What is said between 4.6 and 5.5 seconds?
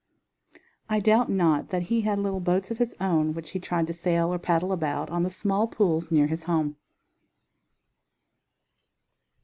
about on the